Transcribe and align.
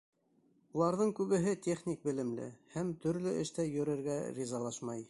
Уларҙың 0.79 1.11
күбеһе 1.19 1.53
техник 1.67 2.01
белемле 2.09 2.49
һәм 2.79 2.91
төрлө 3.05 3.39
эштә 3.45 3.69
йөрөргә 3.77 4.19
ризалашмай. 4.43 4.99